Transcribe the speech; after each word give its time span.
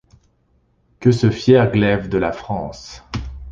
Que 0.99 1.11
ce 1.11 1.29
fier 1.29 1.71
glaive 1.71 2.09
de 2.09 2.17
la 2.17 2.31
France 2.31 3.03